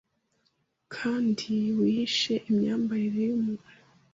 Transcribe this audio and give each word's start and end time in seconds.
Kandi 0.93 1.51
Wihishe 1.77 2.33
imyambarire 2.49 3.19
yumuntu 3.29 3.67